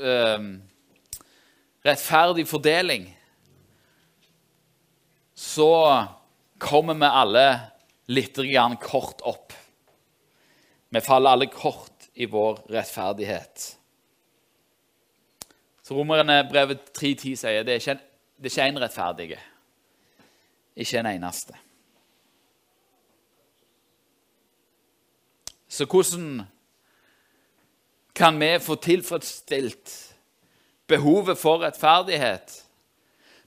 [0.00, 0.46] eh,
[1.82, 3.08] rettferdig fordeling,
[5.34, 5.72] så
[6.62, 7.46] kommer vi alle
[8.14, 8.38] litt
[8.80, 9.52] kort opp.
[10.88, 13.78] Vi faller alle kort i vår rettferdighet.
[15.82, 18.02] Så Romerne brevet 3.10 sier det er ikke en,
[18.38, 19.38] det er ikke en rettferdige.
[20.76, 21.54] Ikke en eneste.
[25.68, 26.42] Så hvordan
[28.14, 30.16] kan vi få tilfredsstilt
[30.86, 32.64] behovet for rettferdighet?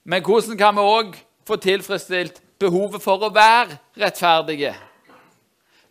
[0.04, 4.74] Men hvordan kan vi òg få tilfredsstilt behovet for å være rettferdige?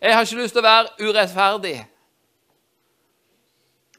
[0.00, 1.78] Jeg har ikke lyst til å være urettferdig.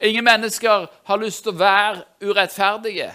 [0.00, 3.10] Ingen mennesker har lyst til å være urettferdige.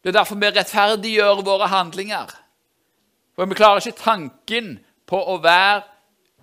[0.00, 2.32] Det er derfor vi rettferdiggjør våre handlinger.
[3.36, 5.82] For vi klarer ikke tanken på å være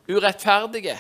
[0.10, 0.98] urettferdige.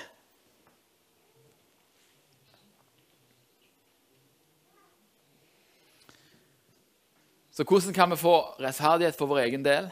[7.53, 9.87] Så hvordan kan vi få rettferdighet for vår egen del?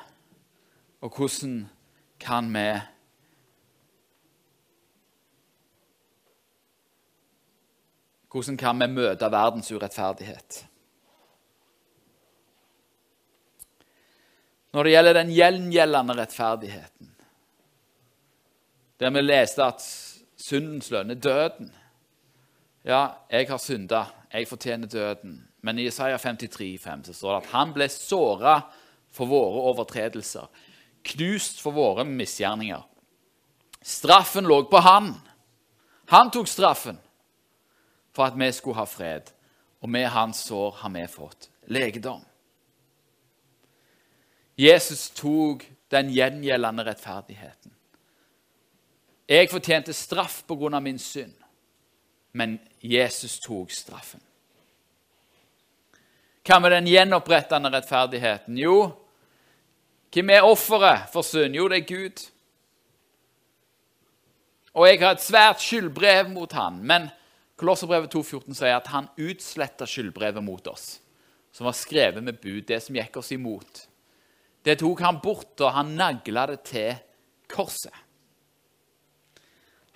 [1.02, 1.64] Og hvordan
[2.22, 2.68] kan vi
[8.36, 10.58] Hvordan kan vi møte verdens urettferdighet?
[14.76, 17.14] Når det gjelder den gjengjeldende rettferdigheten,
[19.00, 19.86] der vi leste at
[20.36, 21.72] syndens lønn er døden
[22.86, 23.00] Ja,
[23.32, 25.40] jeg har synda, jeg fortjener døden.
[25.62, 28.60] Men i Isaiah 53, 5, så står det at han ble såra
[29.16, 30.52] for våre overtredelser,
[31.08, 32.84] knust for våre misgjerninger.
[33.82, 35.14] Straffen lå på han.
[36.12, 37.00] Han tok straffen
[38.16, 39.32] for at vi skulle ha fred,
[39.82, 42.24] og med hans sår har vi fått legedom.
[44.56, 47.74] Jesus tok den gjengjeldende rettferdigheten.
[49.28, 50.80] Jeg fortjente straff pga.
[50.80, 51.34] min synd,
[52.32, 54.22] men Jesus tok straffen.
[56.46, 58.58] Hva med den gjenopprettende rettferdigheten?
[58.58, 58.92] Jo,
[60.14, 61.56] hvem er offeret for synd?
[61.56, 62.22] Jo, det er Gud.
[64.74, 67.10] Og jeg har et svært skyldbrev mot han, men
[67.56, 71.00] Kolosserbrevet 2,14 sier at han utsletta skyldbrevet mot oss,
[71.56, 73.86] som var skrevet med bud, det som gikk oss imot.
[74.66, 76.98] Det tok han bort, og han nagla det til
[77.52, 77.94] korset.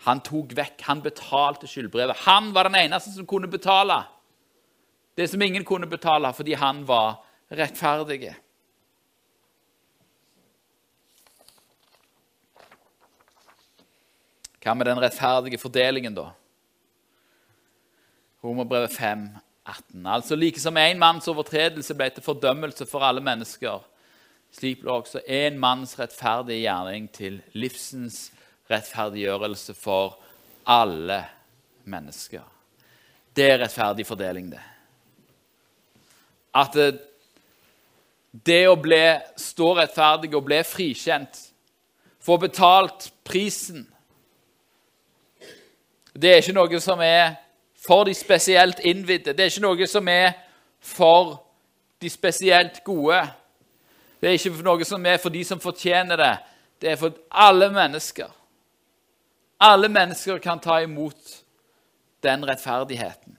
[0.08, 2.24] Han tok vekk, han betalte skyldbrevet.
[2.24, 3.98] Han var den eneste som kunne betale
[5.20, 7.18] det som ingen kunne betale fordi han var
[7.52, 8.30] rettferdig.
[14.64, 16.30] Hva med den rettferdige fordelingen, da?
[18.44, 19.30] Romerbrevet 5,
[19.66, 20.06] 18.
[20.06, 23.82] Altså like som én manns overtredelse ble til fordømmelse for alle mennesker,
[24.56, 28.30] slik ble også én manns rettferdige gjerning til livsens
[28.72, 30.18] rettferdiggjørelse for
[30.70, 31.24] alle
[31.90, 32.46] mennesker.
[33.36, 34.64] Det er rettferdig fordeling, det.
[36.56, 36.76] At
[38.32, 39.04] det å bli,
[39.38, 41.46] stå rettferdig og bli frikjent,
[42.20, 43.86] få betalt prisen
[46.14, 47.38] Det er ikke noe som er
[47.90, 49.34] for de spesielt innvidde.
[49.34, 50.36] Det er ikke noe som er
[50.80, 51.40] for
[52.02, 53.18] de spesielt gode.
[54.22, 56.36] Det er ikke noe som er for de som fortjener det.
[56.82, 58.30] Det er for alle mennesker.
[59.66, 61.34] Alle mennesker kan ta imot
[62.24, 63.36] den rettferdigheten.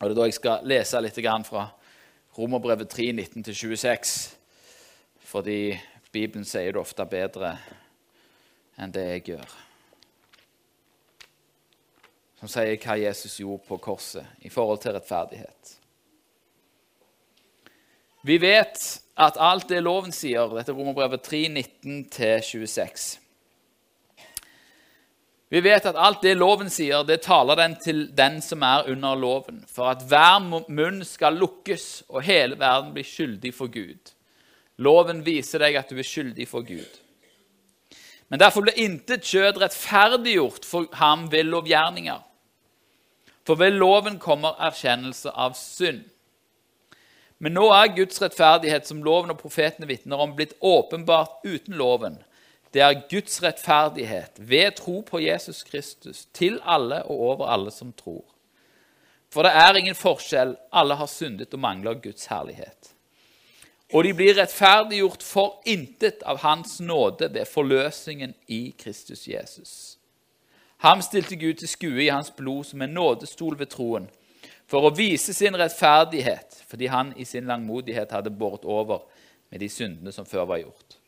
[0.00, 1.68] Og Det er da jeg skal lese litt fra
[2.38, 4.18] Romerbrevet 3, 19-26.
[5.28, 5.78] Fordi
[6.12, 7.58] Bibelen sier det ofte bedre
[8.78, 9.67] enn det jeg gjør.
[12.38, 15.78] Som sier hva Jesus gjorde på korset i forhold til rettferdighet.
[18.22, 18.82] Vi vet
[19.18, 23.06] at alt det loven sier, dette er Romerbrevet 3, 19-26
[25.48, 29.18] Vi vet at alt det loven sier, det taler den til den som er under
[29.18, 34.12] loven, for at hver munn skal lukkes og hele verden blir skyldig for Gud.
[34.78, 37.00] Loven viser deg at du er skyldig for Gud.
[38.28, 42.27] Men derfor ble intet kjød rettferdiggjort for ham ved lovgjerninger.
[43.48, 46.02] For ved loven kommer erkjennelse av synd.
[47.40, 52.18] Men nå er Guds rettferdighet, som loven og profetene vitner om, blitt åpenbart uten loven.
[52.76, 57.94] Det er Guds rettferdighet ved tro på Jesus Kristus til alle og over alle som
[57.96, 58.26] tror.
[59.32, 60.56] For det er ingen forskjell.
[60.72, 62.92] Alle har syndet og mangler Guds herlighet.
[63.96, 69.97] Og de blir rettferdiggjort for intet av Hans nåde ved forløsningen i Kristus Jesus.
[70.78, 74.06] Ham stilte Gud til skue i hans blod som en nådestol ved troen
[74.68, 79.06] for å vise sin rettferdighet, fordi han i sin langmodighet hadde båret over
[79.50, 80.98] med de syndene som før var gjort.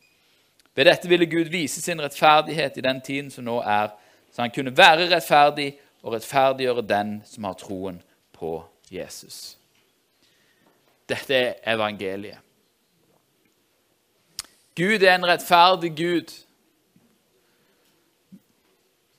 [0.74, 3.92] Ved dette ville Gud vise sin rettferdighet i den tiden som nå er,
[4.33, 8.00] så han kunne være rettferdig og rettferdiggjøre den som har troen
[8.33, 8.54] på
[8.90, 9.59] Jesus.
[11.11, 12.38] Dette er evangeliet.
[14.76, 16.30] Gud er en rettferdig Gud.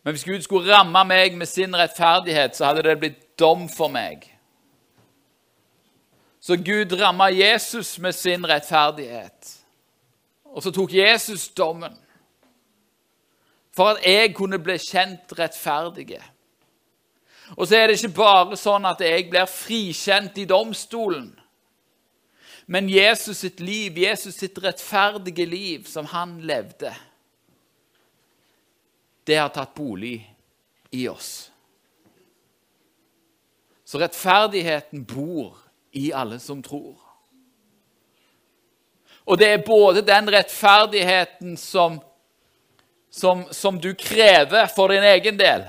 [0.04, 3.92] Men hvis Gud skulle ramme meg med sin rettferdighet, så hadde det blitt dom for
[3.94, 4.26] meg.
[6.42, 9.58] Så Gud ramma Jesus med sin rettferdighet.
[10.44, 11.94] Og så tok Jesus dommen
[13.76, 16.20] for at jeg kunne bli kjent rettferdige.
[17.56, 21.30] Og så er det ikke bare sånn at jeg blir frikjent i domstolen.
[22.72, 26.92] Men Jesus sitt liv, Jesus sitt rettferdige liv som han levde,
[29.24, 30.20] det har tatt bolig
[30.92, 31.52] i oss.
[33.86, 35.58] Så rettferdigheten bor
[35.92, 36.96] i alle som tror.
[39.24, 42.00] Og det er både den rettferdigheten som,
[43.10, 45.68] som, som du krever for din egen del,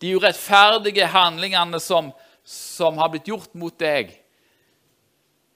[0.00, 2.10] de urettferdige handlingene som,
[2.44, 4.10] som har blitt gjort mot deg,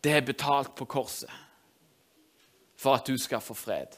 [0.04, 1.32] det er betalt på korset
[2.76, 3.88] for at du skal få fred.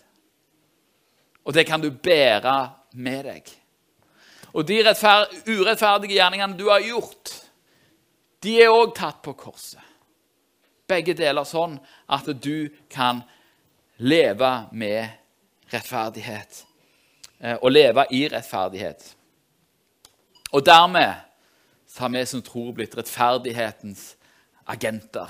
[1.45, 2.55] Og det kan du bære
[2.93, 3.51] med deg.
[4.57, 7.34] Og de urettferdige gjerningene du har gjort,
[8.43, 9.82] de er òg tatt på korset.
[10.89, 11.76] Begge deler sånn
[12.09, 13.20] at du kan
[13.99, 15.11] leve med
[15.72, 16.62] rettferdighet.
[17.39, 19.05] Eh, og leve i rettferdighet.
[20.53, 21.12] Og dermed
[21.99, 24.14] har vi som tror blitt rettferdighetens
[24.68, 25.28] agenter.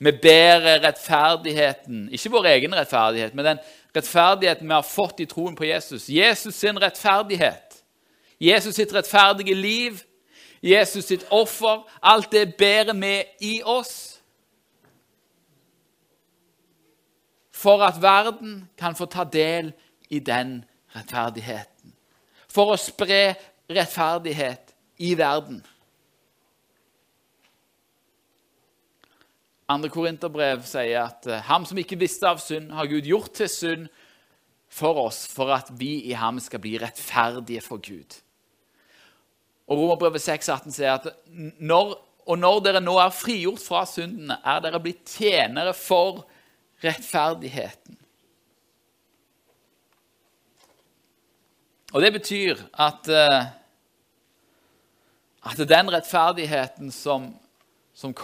[0.00, 5.56] Vi bærer rettferdigheten, ikke vår egen rettferdighet, men den rettferdigheten vi har fått i troen
[5.56, 6.08] på Jesus.
[6.08, 7.84] Jesus sin rettferdighet.
[8.40, 10.02] Jesus sitt rettferdige liv.
[10.62, 11.82] Jesus sitt offer.
[12.02, 14.20] Alt det bærer vi i oss.
[17.50, 19.72] For at verden kan få ta del
[20.08, 20.64] i den
[20.96, 21.92] rettferdigheten.
[22.48, 23.34] For å spre
[23.70, 25.60] rettferdighet i verden.
[29.70, 33.50] Andre Korinterbrev sier at eh, ham som ikke visste av synd, har Gud gjort til
[33.50, 33.86] synd
[34.70, 38.16] for oss, for at vi i ham skal bli rettferdige for Gud.
[39.70, 41.06] Og Romerbrevet 6,18 sier at
[41.62, 41.94] når,
[42.26, 46.24] og når dere nå er frigjort fra syndene, er dere blitt tjenere for
[46.82, 47.98] rettferdigheten.
[51.90, 53.46] Og det betyr at, eh,
[55.50, 57.30] at den rettferdigheten som
[58.00, 58.14] som,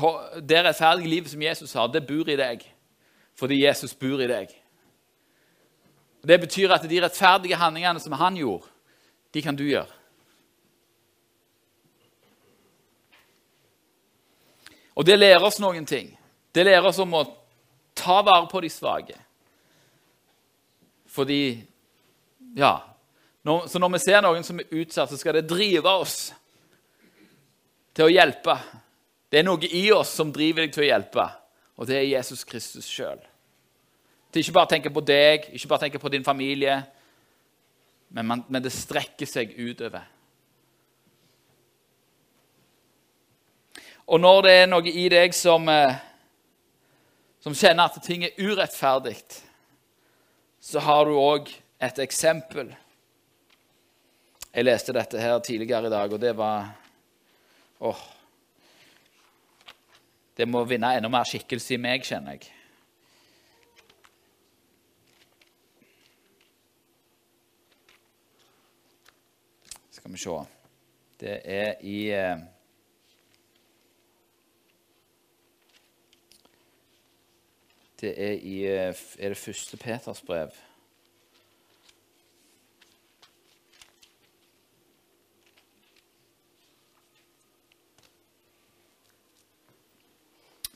[0.41, 2.65] det rettferdige livet som Jesus har, det bor i deg
[3.37, 4.49] fordi Jesus bor i deg.
[6.25, 8.65] Det betyr at de rettferdige handlingene som han gjorde,
[9.37, 9.93] de kan du gjøre.
[14.97, 16.09] Og det lærer oss noen ting.
[16.57, 17.27] Det lærer oss om å
[17.93, 19.19] ta vare på de svake.
[21.07, 21.65] Fordi
[22.57, 22.81] Ja.
[23.45, 26.33] Så når vi ser noen som er utsatt, så skal det drive oss
[27.95, 28.57] til å hjelpe.
[29.37, 31.25] Det er noe i oss som driver deg til å hjelpe,
[31.77, 33.19] og det er Jesus Kristus sjøl.
[34.33, 36.79] Til ikke bare å tenke på deg, ikke bare tenke på din familie,
[38.17, 40.07] men, man, men det strekker seg utover.
[44.09, 46.01] Og når det er noe i deg som, eh,
[47.45, 49.19] som kjenner at ting er urettferdig,
[50.65, 52.73] så har du òg et eksempel.
[54.49, 56.71] Jeg leste dette her tidligere i dag, og det var
[57.85, 58.07] åh,
[60.37, 62.51] det må vinne enda mer skikkelse i meg, kjenner jeg.
[69.97, 70.37] Skal vi se
[71.21, 72.45] Det er i eh,
[78.01, 80.66] Det er i eh, Er det første Peters brev?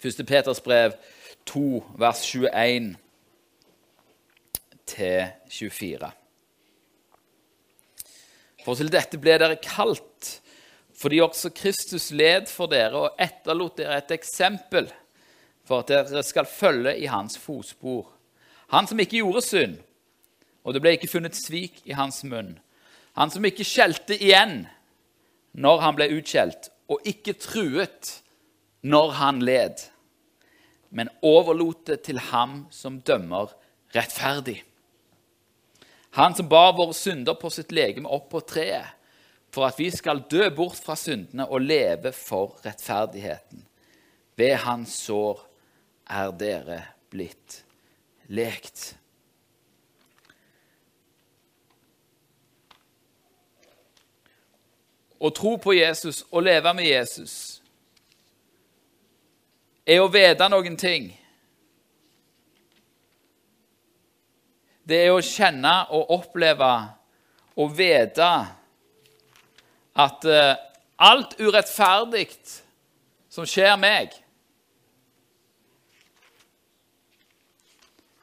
[0.00, 0.94] Første Peters brev
[1.44, 1.60] 2,
[2.00, 2.94] vers 21
[4.88, 6.08] til 24.
[8.64, 10.30] For til dette ble dere kalt,
[10.96, 14.88] fordi også Kristus led for dere og etterlot dere et eksempel
[15.68, 18.08] for at dere skal følge i hans fotspor.
[18.72, 19.76] Han som ikke gjorde synd,
[20.64, 22.56] og det ble ikke funnet svik i hans munn.
[23.20, 24.64] Han som ikke skjelte igjen
[25.52, 28.16] når han ble utskjelt, og ikke truet
[28.80, 29.89] når han led,
[30.90, 33.52] men overlot det til ham som dømmer
[33.94, 34.60] rettferdig.
[36.18, 38.96] Han som bar våre synder på sitt legeme opp på treet,
[39.50, 43.64] for at vi skal dø bort fra syndene og leve for rettferdigheten.
[44.38, 45.42] Ved hans sår
[46.10, 46.80] er dere
[47.10, 47.60] blitt
[48.30, 48.94] lekt.
[55.20, 57.59] Å tro på Jesus og leve med Jesus
[59.90, 61.10] er å vite noen ting.
[64.86, 66.70] Det er å kjenne og oppleve
[67.60, 68.30] og vite
[70.00, 70.54] at uh,
[71.00, 72.28] alt urettferdig
[73.30, 74.14] som skjer meg,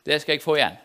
[0.08, 0.78] det skal jeg få igjen.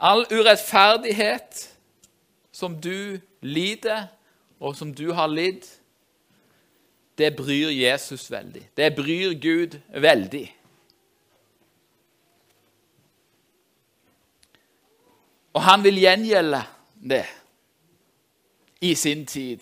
[0.00, 1.66] All urettferdighet
[2.50, 4.08] som du lider,
[4.60, 5.66] og som du har lidd,
[7.20, 8.62] det bryr Jesus veldig.
[8.76, 10.46] Det bryr Gud veldig.
[15.52, 16.62] Og han vil gjengjelde
[17.10, 17.26] det
[18.80, 19.60] i sin tid.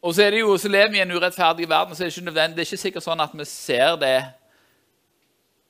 [0.00, 2.16] Og så er det jo, så lever vi i en urettferdig verden, så er det
[2.16, 2.56] ikke nødvendig.
[2.56, 4.16] Det er ikke sikkert sånn at vi ser det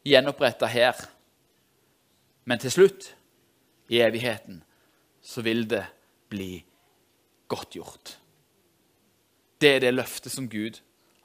[0.06, 1.06] gjenoppretta her.
[2.44, 3.15] Men til slutt
[3.88, 4.62] i evigheten,
[5.22, 5.84] så vil det
[6.28, 6.64] bli
[7.48, 8.16] godt gjort.
[9.60, 10.80] Det er det løftet som Gud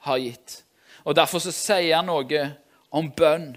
[0.06, 0.62] har gitt.
[1.04, 2.44] Og Derfor så sier han noe
[2.92, 3.52] om bønn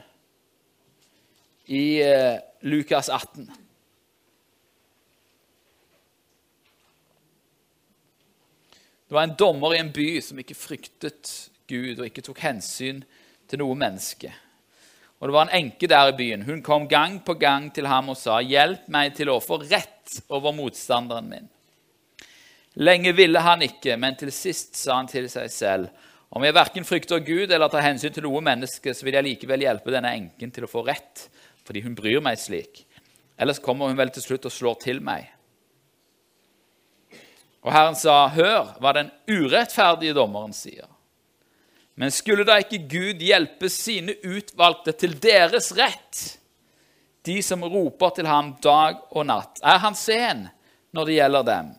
[1.66, 3.50] i eh, Lukas 18.
[9.06, 11.30] Det var en dommer i en by som ikke fryktet
[11.70, 13.04] Gud og ikke tok hensyn
[13.50, 14.32] til noe menneske.
[15.26, 16.42] Og Det var en enke der i byen.
[16.46, 20.22] Hun kom gang på gang til ham og sa, 'Hjelp meg til å få rett
[20.30, 21.50] over motstanderen min.'
[22.76, 25.90] Lenge ville han ikke, men til sist sa han til seg selv,
[26.30, 29.62] 'Om jeg verken frykter Gud eller tar hensyn til noe menneske, så vil jeg likevel
[29.62, 31.30] hjelpe denne enken til å få rett,
[31.66, 32.86] fordi hun bryr meg slik.
[33.40, 35.32] Ellers kommer hun vel til slutt og slår til meg.'
[37.64, 40.95] Og Herren sa, 'Hør hva den urettferdige dommeren sier.'
[41.96, 46.24] Men skulle da ikke Gud hjelpe sine utvalgte til deres rett,
[47.26, 49.62] de som roper til ham dag og natt?
[49.64, 50.46] Er han sen
[50.94, 51.72] når det gjelder dem?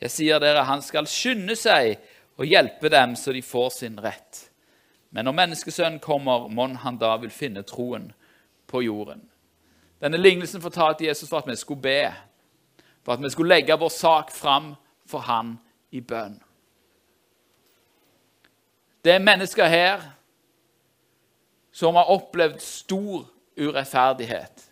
[0.00, 2.00] Jeg sier dere, han skal skynde seg
[2.40, 4.46] og hjelpe dem så de får sin rett.
[5.12, 8.08] Men når Menneskesønnen kommer, mon han da vil finne troen
[8.70, 9.26] på jorden.
[10.00, 12.12] Denne lignelsen fortalte Jesus for at vi skulle be,
[13.04, 14.72] for at vi skulle legge vår sak fram
[15.04, 15.58] for han
[15.92, 16.38] i bønn.
[19.04, 20.02] Det er mennesker her
[21.72, 24.66] som har opplevd stor urettferdighet.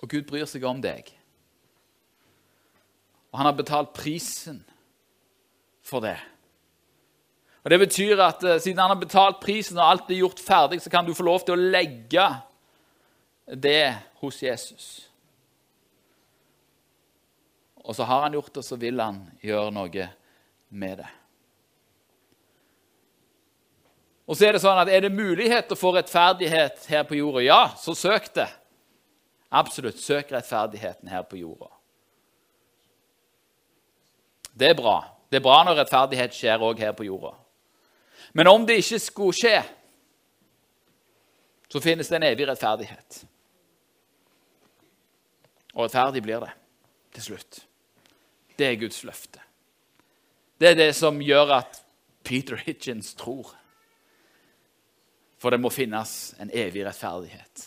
[0.00, 1.08] Og Gud bryr seg om deg.
[3.30, 4.62] Og han har betalt prisen
[5.84, 6.16] for det.
[7.64, 10.80] Og Det betyr at uh, siden han har betalt prisen og alt er gjort ferdig,
[10.82, 12.26] så kan du få lov til å legge
[13.46, 15.09] det hos Jesus.
[17.90, 20.04] Og så har han gjort det, og så vil han gjøre noe
[20.70, 21.08] med det.
[24.30, 27.40] Og så Er det sånn at er det muligheter for rettferdighet her på jorda?
[27.42, 28.46] Ja, så søk det.
[29.50, 29.98] Absolutt.
[29.98, 31.66] Søk rettferdigheten her på jorda.
[34.54, 35.00] Det er bra.
[35.26, 37.32] Det er bra når rettferdighet skjer òg her på jorda.
[38.38, 39.56] Men om det ikke skulle skje,
[41.66, 43.24] så finnes det en evig rettferdighet.
[45.74, 46.52] Og rettferdig blir det
[47.18, 47.64] til slutt.
[48.60, 49.40] Det er Guds løfte.
[50.60, 51.78] Det er det som gjør at
[52.24, 53.54] Peter Hitchens tror.
[55.40, 57.62] For det må finnes en evig rettferdighet.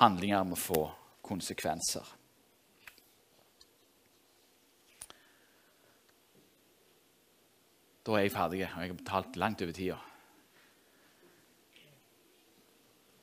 [0.00, 0.86] Handlinger må få
[1.24, 2.06] konsekvenser.
[8.06, 9.98] Da er jeg ferdig, og jeg har betalt langt over tida.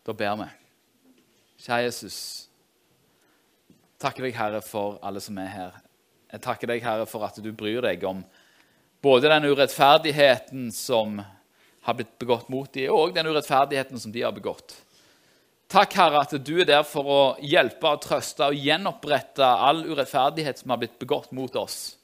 [0.06, 0.48] Da ber vi.
[1.64, 2.18] Kjære Jesus,
[3.98, 5.82] takker deg, Herre, for alle som er her.
[6.34, 8.24] Jeg takker deg, Herre, for at du bryr deg om
[9.06, 11.20] både den urettferdigheten som
[11.84, 14.74] har blitt begått mot dem, og den urettferdigheten som de har begått.
[15.70, 20.64] Takk, Herre, at du er der for å hjelpe og trøste og gjenopprette all urettferdighet
[20.64, 21.98] som har blitt begått mot oss.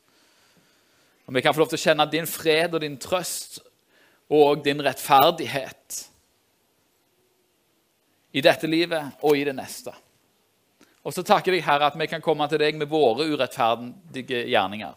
[1.25, 3.59] Og Vi kan få lov til å kjenne din fred og din trøst
[4.30, 5.99] og din rettferdighet
[8.34, 9.93] i dette livet og i det neste.
[11.10, 14.93] Og så takker jeg, Herre, at vi kan komme til deg med våre urettferdige gjerninger.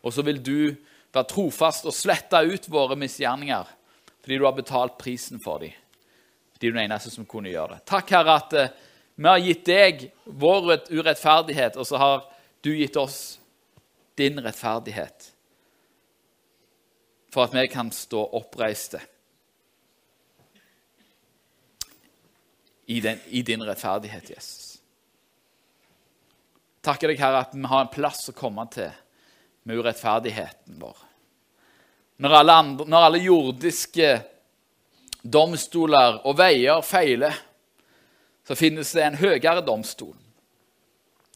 [0.00, 0.70] Og så vil du
[1.12, 3.74] være trofast og slette ut våre misgjerninger
[4.18, 5.74] fordi du har betalt prisen for dem.
[6.52, 7.84] Fordi du er den eneste som kunne gjøre det.
[7.88, 8.88] Takk, Herre, at uh,
[9.20, 12.26] vi har gitt deg vår urettferdighet, og så har
[12.64, 13.38] du gitt oss
[14.20, 15.30] din rettferdighet.
[17.32, 19.00] For at vi kan stå oppreiste.
[22.88, 24.78] I, den, i din rettferdighet, Jesus.
[26.80, 28.88] Takker deg, Herre, at vi har en plass å komme til
[29.68, 31.02] med urettferdigheten vår.
[32.24, 34.08] Når alle, andre, når alle jordiske
[35.20, 37.36] domstoler og veier feiler,
[38.48, 40.16] så finnes det en høyere domstol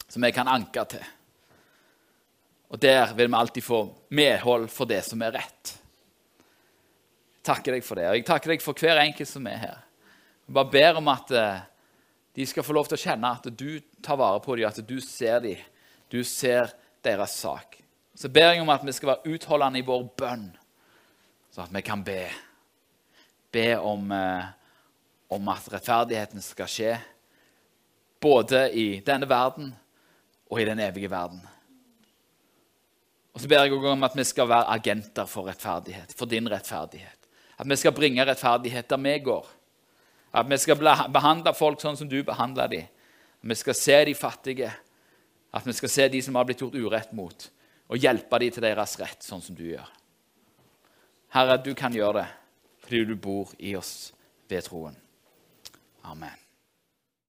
[0.07, 1.05] som vi kan anke til.
[2.73, 5.77] Og der vil vi alltid få medhold for det som er rett.
[7.37, 9.81] Jeg takker deg for det, og jeg takker deg for hver enkelt som er her.
[10.47, 11.61] Jeg bare ber om at eh,
[12.35, 14.97] de skal få lov til å kjenne at du tar vare på dem, at du
[15.01, 15.61] ser dem.
[16.11, 16.73] Du ser
[17.05, 17.77] deres sak.
[18.15, 20.49] Så ber jeg om at vi skal være utholdende i vår bønn,
[21.53, 22.27] så at vi kan be.
[23.53, 24.51] Be om, eh,
[25.33, 26.91] om at rettferdigheten skal skje,
[28.21, 29.73] både i denne verden
[30.49, 31.41] og i den evige verden.
[33.33, 36.49] Og så ber jeg også om at vi skal være agenter for rettferdighet, for din
[36.49, 37.29] rettferdighet.
[37.57, 39.47] At vi skal bringe rettferdighet der vi går.
[40.33, 40.79] At vi skal
[41.13, 42.87] behandle folk sånn som du behandler dem.
[43.43, 44.71] At vi skal se de fattige,
[45.53, 47.49] at vi skal se de som har blitt gjort urett mot,
[47.89, 49.89] og hjelpe dem til deres rett, sånn som du gjør.
[51.33, 52.29] Herre, du kan gjøre det
[52.83, 54.11] fordi du bor i oss
[54.51, 54.97] ved troen.
[56.03, 56.42] Amen.